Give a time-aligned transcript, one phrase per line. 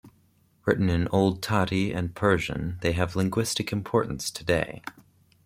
[0.65, 4.81] Written in old Tati and Persian, they have linguistic importance today.